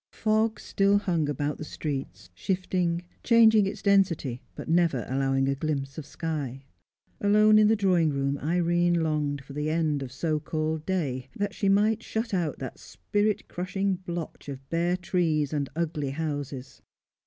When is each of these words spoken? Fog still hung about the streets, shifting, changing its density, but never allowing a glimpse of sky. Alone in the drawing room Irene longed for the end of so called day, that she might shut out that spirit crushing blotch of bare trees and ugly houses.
Fog 0.09 0.59
still 0.59 0.97
hung 0.97 1.29
about 1.29 1.59
the 1.59 1.63
streets, 1.63 2.31
shifting, 2.33 3.03
changing 3.23 3.67
its 3.67 3.83
density, 3.83 4.41
but 4.55 4.67
never 4.67 5.05
allowing 5.07 5.47
a 5.47 5.53
glimpse 5.53 5.95
of 5.95 6.07
sky. 6.07 6.63
Alone 7.19 7.59
in 7.59 7.67
the 7.67 7.75
drawing 7.75 8.09
room 8.09 8.39
Irene 8.39 9.03
longed 9.03 9.43
for 9.43 9.53
the 9.53 9.69
end 9.69 10.01
of 10.01 10.11
so 10.11 10.39
called 10.39 10.87
day, 10.87 11.29
that 11.35 11.53
she 11.53 11.69
might 11.69 12.01
shut 12.01 12.33
out 12.33 12.57
that 12.57 12.79
spirit 12.79 13.47
crushing 13.47 13.97
blotch 13.97 14.49
of 14.49 14.67
bare 14.71 14.97
trees 14.97 15.53
and 15.53 15.69
ugly 15.75 16.09
houses. 16.09 16.81